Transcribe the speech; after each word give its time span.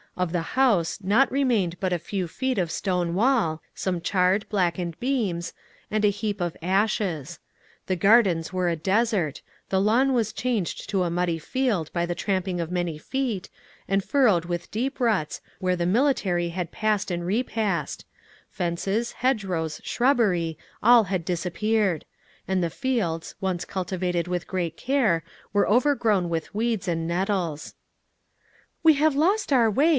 Of 0.17 0.31
the 0.33 0.41
house 0.59 0.99
naught 1.01 1.31
remained 1.31 1.79
but 1.79 1.93
a 1.93 1.99
few 1.99 2.27
feet 2.27 2.57
of 2.57 2.69
stone 2.71 3.13
wall, 3.15 3.61
some 3.73 4.01
charred, 4.01 4.47
blackened 4.49 4.99
beams, 4.99 5.53
and 5.89 6.03
a 6.03 6.09
heap 6.09 6.41
of 6.41 6.57
ashes. 6.61 7.39
The 7.87 7.95
gardens 7.95 8.51
were 8.51 8.67
a 8.67 8.75
desert, 8.75 9.41
the 9.69 9.79
lawn 9.79 10.13
was 10.13 10.33
changed 10.33 10.89
to 10.89 11.03
a 11.03 11.09
muddy 11.09 11.39
field 11.39 11.93
by 11.93 12.05
the 12.05 12.15
tramping 12.15 12.59
of 12.59 12.71
many 12.71 12.97
feet, 12.97 13.49
and 13.87 14.03
furrowed 14.03 14.45
with 14.45 14.69
deep 14.71 14.99
ruts 14.99 15.39
where 15.59 15.75
the 15.75 15.85
artillery 15.89 16.49
had 16.49 16.71
passed 16.71 17.09
and 17.09 17.25
repassed; 17.25 18.05
fences, 18.49 19.13
hedge 19.13 19.45
rows, 19.45 19.79
shrubbery 19.83 20.57
all 20.83 21.05
had 21.05 21.23
disappeared; 21.23 22.05
and 22.47 22.63
the 22.63 22.69
fields, 22.69 23.35
once 23.39 23.65
cultivated 23.65 24.27
with 24.27 24.47
great 24.47 24.75
care, 24.77 25.23
were 25.53 25.69
overgrown 25.69 26.27
with 26.27 26.53
weeds 26.53 26.87
and 26.87 27.07
nettles. 27.07 27.75
"We 28.83 28.95
have 28.95 29.15
lost 29.15 29.53
our 29.53 29.69
way! 29.69 29.89